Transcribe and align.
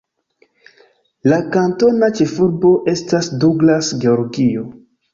La 1.33 1.39
kantona 1.57 2.11
ĉefurbo 2.21 2.75
estas 2.97 3.33
Douglas, 3.47 3.97
Georgio. 4.07 4.69